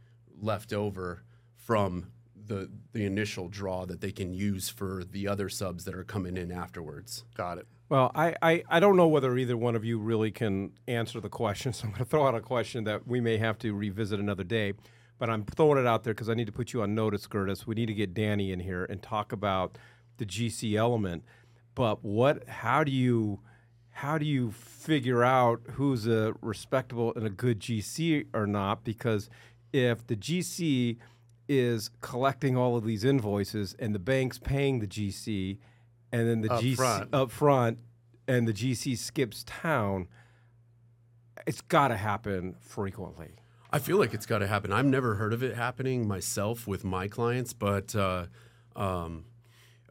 left 0.40 0.72
over 0.72 1.24
from 1.54 2.06
the 2.46 2.70
the 2.92 3.04
initial 3.04 3.48
draw 3.48 3.84
that 3.84 4.00
they 4.00 4.12
can 4.12 4.32
use 4.32 4.68
for 4.68 5.04
the 5.04 5.28
other 5.28 5.48
subs 5.48 5.84
that 5.84 5.94
are 5.94 6.04
coming 6.04 6.36
in 6.36 6.50
afterwards. 6.50 7.24
Got 7.34 7.58
it. 7.58 7.66
Well, 7.88 8.10
I, 8.16 8.34
I, 8.42 8.64
I 8.68 8.80
don't 8.80 8.96
know 8.96 9.06
whether 9.06 9.36
either 9.38 9.56
one 9.56 9.76
of 9.76 9.84
you 9.84 9.98
really 9.98 10.32
can 10.32 10.72
answer 10.88 11.20
the 11.20 11.28
question, 11.28 11.72
so 11.72 11.84
I'm 11.84 11.90
going 11.92 12.04
to 12.04 12.10
throw 12.10 12.26
out 12.26 12.34
a 12.34 12.40
question 12.40 12.84
that 12.84 13.06
we 13.06 13.20
may 13.20 13.38
have 13.38 13.58
to 13.58 13.72
revisit 13.74 14.18
another 14.18 14.44
day. 14.44 14.72
But 15.18 15.30
I'm 15.30 15.44
throwing 15.44 15.78
it 15.78 15.86
out 15.86 16.04
there 16.04 16.12
because 16.12 16.28
I 16.28 16.34
need 16.34 16.46
to 16.46 16.52
put 16.52 16.72
you 16.72 16.82
on 16.82 16.94
notice, 16.94 17.26
Curtis. 17.26 17.66
We 17.66 17.74
need 17.74 17.86
to 17.86 17.94
get 17.94 18.12
Danny 18.12 18.52
in 18.52 18.60
here 18.60 18.84
and 18.84 19.02
talk 19.02 19.32
about 19.32 19.78
the 20.18 20.26
GC 20.26 20.76
element. 20.76 21.24
But 21.74 22.04
what? 22.04 22.46
How 22.48 22.84
do 22.84 22.90
you? 22.90 23.40
How 23.90 24.18
do 24.18 24.26
you 24.26 24.50
figure 24.50 25.24
out 25.24 25.62
who's 25.72 26.06
a 26.06 26.34
respectable 26.42 27.14
and 27.16 27.26
a 27.26 27.30
good 27.30 27.60
GC 27.60 28.26
or 28.34 28.46
not? 28.46 28.84
Because 28.84 29.30
if 29.72 30.06
the 30.06 30.16
GC 30.16 30.98
is 31.48 31.90
collecting 32.00 32.56
all 32.56 32.76
of 32.76 32.84
these 32.84 33.04
invoices 33.04 33.74
and 33.78 33.94
the 33.94 33.98
bank's 33.98 34.38
paying 34.38 34.80
the 34.80 34.86
GC 34.86 35.58
and 36.12 36.28
then 36.28 36.40
the 36.42 36.52
up 36.52 36.62
GC 36.62 36.76
front. 36.76 37.14
up 37.14 37.30
front 37.30 37.78
and 38.28 38.46
the 38.48 38.52
GC 38.52 38.98
skips 38.98 39.44
town, 39.46 40.08
it's 41.46 41.60
got 41.60 41.88
to 41.88 41.96
happen 41.96 42.56
frequently. 42.60 43.36
I 43.70 43.78
feel 43.78 43.98
like 43.98 44.14
it's 44.14 44.26
got 44.26 44.38
to 44.38 44.46
happen. 44.46 44.72
I've 44.72 44.86
never 44.86 45.16
heard 45.16 45.32
of 45.32 45.42
it 45.42 45.56
happening 45.56 46.06
myself 46.06 46.66
with 46.66 46.84
my 46.84 47.08
clients, 47.08 47.52
but 47.52 47.94
uh, 47.94 48.26
um, 48.74 49.24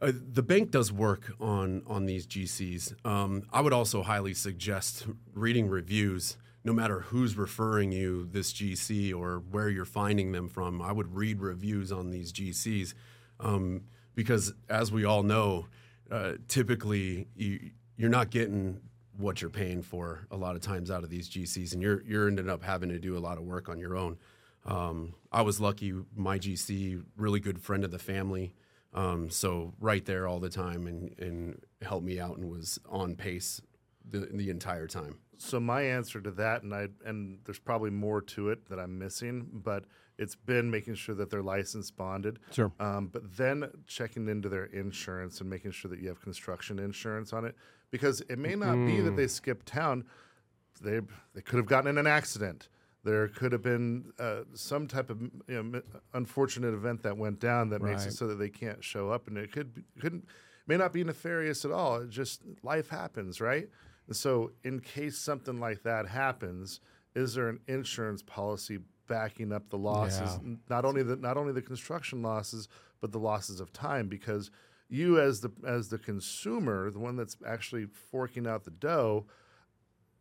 uh, 0.00 0.12
the 0.14 0.42
bank 0.42 0.70
does 0.70 0.92
work 0.92 1.32
on 1.40 1.82
on 1.86 2.06
these 2.06 2.26
GCs. 2.26 3.04
Um, 3.06 3.44
I 3.52 3.60
would 3.60 3.72
also 3.72 4.02
highly 4.02 4.34
suggest 4.34 5.06
reading 5.34 5.68
reviews 5.68 6.36
no 6.66 6.72
matter 6.72 6.98
who's 7.00 7.36
referring 7.36 7.92
you 7.92 8.28
this 8.32 8.52
GC 8.52 9.14
or 9.14 9.38
where 9.52 9.68
you're 9.68 9.84
finding 9.84 10.32
them 10.32 10.48
from, 10.48 10.82
I 10.82 10.90
would 10.90 11.14
read 11.14 11.40
reviews 11.40 11.92
on 11.92 12.10
these 12.10 12.32
GCs 12.32 12.92
um, 13.38 13.82
because, 14.16 14.52
as 14.68 14.90
we 14.90 15.04
all 15.04 15.22
know, 15.22 15.68
uh, 16.10 16.32
typically 16.48 17.28
you, 17.36 17.70
you're 17.96 18.10
not 18.10 18.30
getting 18.30 18.80
what 19.18 19.40
you're 19.40 19.50
paying 19.50 19.82
for 19.82 20.26
a 20.30 20.36
lot 20.36 20.56
of 20.56 20.62
times 20.62 20.90
out 20.90 21.04
of 21.04 21.10
these 21.10 21.28
GCs, 21.28 21.72
and 21.72 21.82
you're 21.82 22.02
you're 22.02 22.28
ended 22.28 22.48
up 22.48 22.62
having 22.62 22.88
to 22.90 22.98
do 22.98 23.16
a 23.16 23.20
lot 23.20 23.38
of 23.38 23.44
work 23.44 23.68
on 23.68 23.78
your 23.78 23.96
own. 23.96 24.18
Um, 24.64 25.14
I 25.32 25.42
was 25.42 25.60
lucky; 25.60 25.94
my 26.14 26.38
GC, 26.38 27.02
really 27.16 27.40
good 27.40 27.60
friend 27.60 27.84
of 27.84 27.90
the 27.90 27.98
family, 27.98 28.54
um, 28.94 29.30
so 29.30 29.74
right 29.80 30.04
there 30.04 30.26
all 30.26 30.40
the 30.40 30.50
time 30.50 30.86
and 30.86 31.18
and 31.18 31.62
helped 31.82 32.04
me 32.04 32.20
out 32.20 32.36
and 32.36 32.50
was 32.50 32.78
on 32.88 33.16
pace 33.16 33.60
the 34.08 34.28
the 34.32 34.50
entire 34.50 34.86
time 34.86 35.18
so 35.38 35.60
my 35.60 35.82
answer 35.82 36.20
to 36.20 36.30
that, 36.32 36.62
and 36.62 36.74
I 36.74 36.88
and 37.04 37.38
there's 37.44 37.58
probably 37.58 37.90
more 37.90 38.20
to 38.22 38.50
it 38.50 38.68
that 38.68 38.78
I'm 38.78 38.98
missing, 38.98 39.46
but 39.52 39.84
it's 40.18 40.34
been 40.34 40.70
making 40.70 40.94
sure 40.94 41.14
that 41.14 41.30
they're 41.30 41.42
licensed, 41.42 41.96
bonded. 41.96 42.38
Sure. 42.50 42.72
Um, 42.80 43.08
but 43.08 43.36
then 43.36 43.68
checking 43.86 44.28
into 44.28 44.48
their 44.48 44.64
insurance 44.66 45.40
and 45.40 45.50
making 45.50 45.72
sure 45.72 45.90
that 45.90 46.00
you 46.00 46.08
have 46.08 46.20
construction 46.20 46.78
insurance 46.78 47.32
on 47.32 47.44
it, 47.44 47.54
because 47.90 48.22
it 48.22 48.38
may 48.38 48.54
not 48.54 48.76
mm. 48.76 48.86
be 48.86 49.00
that 49.02 49.16
they 49.16 49.26
skipped 49.26 49.66
town. 49.66 50.04
They 50.80 51.00
they 51.34 51.40
could 51.40 51.56
have 51.56 51.66
gotten 51.66 51.88
in 51.88 51.98
an 51.98 52.06
accident. 52.06 52.68
There 53.04 53.28
could 53.28 53.52
have 53.52 53.62
been 53.62 54.12
uh, 54.18 54.40
some 54.54 54.88
type 54.88 55.10
of 55.10 55.22
you 55.22 55.62
know, 55.62 55.82
unfortunate 56.12 56.74
event 56.74 57.02
that 57.04 57.16
went 57.16 57.38
down 57.38 57.70
that 57.70 57.80
right. 57.80 57.92
makes 57.92 58.06
it 58.06 58.12
so 58.12 58.26
that 58.26 58.34
they 58.36 58.48
can't 58.48 58.82
show 58.82 59.10
up, 59.10 59.28
and 59.28 59.38
it 59.38 59.52
could 59.52 59.84
couldn't 60.00 60.26
may 60.66 60.76
not 60.76 60.92
be 60.92 61.04
nefarious 61.04 61.64
at 61.64 61.70
all. 61.70 61.96
It 61.98 62.10
just 62.10 62.42
life 62.62 62.88
happens, 62.88 63.40
right? 63.40 63.68
And 64.06 64.16
So, 64.16 64.52
in 64.64 64.80
case 64.80 65.18
something 65.18 65.58
like 65.60 65.82
that 65.82 66.06
happens, 66.08 66.80
is 67.14 67.34
there 67.34 67.48
an 67.48 67.60
insurance 67.66 68.22
policy 68.22 68.78
backing 69.06 69.52
up 69.52 69.68
the 69.70 69.78
losses? 69.78 70.38
Yeah. 70.44 70.54
Not 70.68 70.84
only 70.84 71.02
the 71.02 71.16
not 71.16 71.36
only 71.36 71.52
the 71.52 71.62
construction 71.62 72.22
losses, 72.22 72.68
but 73.00 73.12
the 73.12 73.18
losses 73.18 73.60
of 73.60 73.72
time, 73.72 74.08
because 74.08 74.50
you 74.88 75.20
as 75.20 75.40
the 75.40 75.50
as 75.66 75.88
the 75.88 75.98
consumer, 75.98 76.90
the 76.90 76.98
one 76.98 77.16
that's 77.16 77.36
actually 77.46 77.86
forking 77.86 78.46
out 78.46 78.64
the 78.64 78.70
dough, 78.70 79.26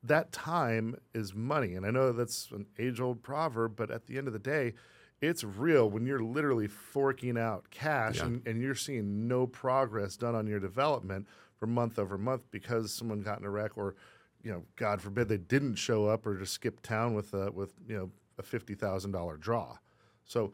that 0.04 0.32
time 0.32 0.96
is 1.14 1.34
money. 1.34 1.76
And 1.76 1.86
I 1.86 1.92
know 1.92 2.12
that's 2.12 2.50
an 2.52 2.66
age 2.78 3.00
old 3.00 3.24
proverb, 3.24 3.76
but 3.76 3.90
at 3.92 4.08
the 4.08 4.18
end 4.18 4.28
of 4.28 4.34
the 4.34 4.40
day, 4.40 4.74
it's 5.22 5.44
real 5.44 5.90
when 5.90 6.06
you're 6.06 6.20
literally 6.20 6.68
forking 6.68 7.38
out 7.38 7.70
cash 7.72 8.18
Yeah. 8.18 8.26
and, 8.26 8.48
and 8.48 8.62
you're 8.62 8.76
seeing 8.76 9.28
no 9.28 9.48
progress 9.48 10.18
done 10.18 10.36
on 10.36 10.46
your 10.48 10.60
development 10.60 11.28
for 11.58 11.68
month 11.68 11.98
over 11.98 12.18
month 12.18 12.44
because 12.52 12.94
someone 12.94 13.22
got 13.22 13.40
in 13.40 13.46
a 13.46 13.50
wreck 13.50 13.78
or, 13.78 13.96
you 14.44 14.52
know, 14.52 14.64
God 14.76 15.02
forbid 15.02 15.30
they 15.30 15.38
didn't 15.38 15.76
show 15.76 16.06
up 16.08 16.26
or 16.28 16.38
just 16.38 16.54
skip 16.54 16.82
town 16.82 17.14
with 17.14 17.34
a 17.34 17.50
with, 17.52 17.74
you 17.88 17.96
know, 17.98 18.12
a 18.38 18.44
fifty 18.44 18.76
thousand 18.76 19.12
dollar 19.12 19.38
draw. 19.38 19.78
So 20.26 20.54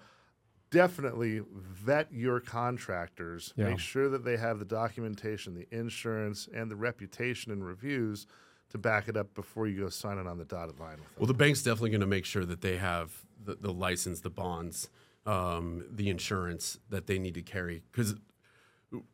definitely 0.70 1.42
vet 1.54 2.12
your 2.12 2.40
contractors. 2.40 3.54
Yeah. 3.56 3.70
Make 3.70 3.80
sure 3.80 4.10
that 4.10 4.24
they 4.24 4.38
have 4.38 4.60
the 4.60 4.66
documentation, 4.66 5.54
the 5.54 5.68
insurance, 5.72 6.48
and 6.54 6.72
the 6.72 6.76
reputation 6.76 7.52
and 7.52 7.66
reviews 7.66 8.26
to 8.70 8.78
back 8.78 9.10
it 9.10 9.18
up 9.18 9.34
before 9.36 9.68
you 9.68 9.82
go 9.82 9.90
signing 9.90 10.28
on 10.28 10.38
the 10.38 10.46
dotted 10.46 10.80
line 10.80 10.92
with 10.92 11.00
them. 11.00 11.16
Well, 11.20 11.28
the 11.28 11.34
bank's 11.34 11.62
definitely 11.62 11.90
going 11.90 12.02
to 12.02 12.08
make 12.08 12.26
sure 12.26 12.46
that 12.46 12.62
they 12.62 12.78
have 12.78 13.12
the, 13.44 13.56
the 13.56 13.74
license, 13.74 14.22
the 14.22 14.30
bonds, 14.30 14.90
um, 15.26 15.84
the 15.92 16.10
insurance 16.10 16.80
that 16.90 17.06
they 17.06 17.20
need 17.20 17.34
to 17.34 17.42
carry. 17.42 17.84
Because 17.92 18.16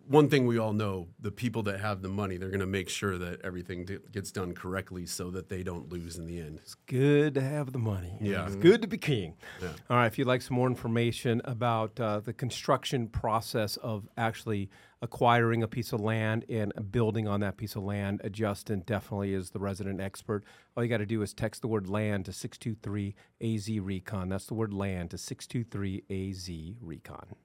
one 0.07 0.27
thing 0.27 0.48
we 0.48 0.57
all 0.57 0.74
know 0.74 1.07
the 1.19 1.31
people 1.31 1.62
that 1.63 1.79
have 1.79 2.01
the 2.01 2.10
money, 2.10 2.38
they're 2.38 2.50
going 2.50 2.62
to 2.62 2.65
make 2.65 2.89
sure 2.89 3.17
that 3.17 3.41
everything 3.41 3.86
d- 3.86 4.00
gets 4.12 4.31
done 4.31 4.53
correctly 4.53 5.05
so 5.05 5.29
that 5.31 5.50
they 5.50 5.62
don't 5.62 5.91
lose 5.91 6.17
in 6.17 6.25
the 6.25 6.39
end. 6.39 6.60
It's 6.63 6.74
good 6.74 7.36
to 7.36 7.41
have 7.41 7.74
the 7.74 7.77
money. 7.77 8.17
Yeah. 8.19 8.48
It's 8.48 8.55
good 8.55 8.81
to 8.81 8.88
be 8.88 8.98
king. 8.98 9.36
Yeah. 9.62 9.69
All 9.89 9.98
right. 9.98 10.07
If 10.07 10.17
you'd 10.17 10.27
like 10.27 10.41
some 10.41 10.55
more 10.55 10.67
information 10.67 11.41
about 11.46 12.00
uh, 12.00 12.22
the 12.22 12.34
construction 12.34 13.07
process 13.07 13.77
of 13.77 14.07
actually 14.17 14.69
acquiring 15.03 15.62
a 15.62 15.67
piece 15.67 15.93
of 15.93 16.00
land 16.00 16.43
and 16.50 16.74
building 16.91 17.27
on 17.27 17.41
that 17.41 17.57
piece 17.57 17.75
of 17.75 17.84
land, 17.84 18.22
uh, 18.24 18.29
Justin 18.29 18.81
definitely 18.88 19.36
is 19.36 19.51
the 19.51 19.60
resident 19.60 20.01
expert. 20.01 20.43
All 20.75 20.84
you 20.84 20.89
got 20.89 20.98
to 20.98 21.05
do 21.05 21.22
is 21.22 21.36
text 21.36 21.62
the 21.62 21.67
word 21.67 21.88
land 21.88 22.25
to 22.25 22.34
623 22.34 23.13
AZ 23.41 23.79
Recon. 23.79 24.29
That's 24.29 24.48
the 24.48 24.55
word 24.55 24.74
land 24.74 25.12
to 25.12 25.19
623 25.19 26.03
AZ 26.10 26.50
Recon. 26.81 27.36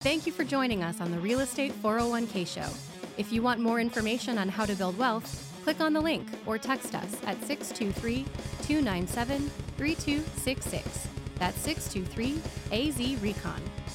Thank 0.00 0.26
you 0.26 0.32
for 0.32 0.44
joining 0.44 0.84
us 0.84 1.00
on 1.00 1.10
the 1.10 1.18
Real 1.18 1.40
Estate 1.40 1.72
401k 1.82 2.46
Show. 2.46 2.68
If 3.16 3.32
you 3.32 3.42
want 3.42 3.58
more 3.58 3.80
information 3.80 4.38
on 4.38 4.48
how 4.48 4.64
to 4.64 4.76
build 4.76 4.96
wealth, 4.96 5.60
click 5.64 5.80
on 5.80 5.92
the 5.92 6.00
link 6.00 6.24
or 6.46 6.56
text 6.56 6.94
us 6.94 7.16
at 7.26 7.36
623 7.42 8.24
297 8.62 9.50
3266. 9.76 11.08
That's 11.40 11.58
623 11.62 12.40
AZ 12.70 13.20
Recon. 13.20 13.60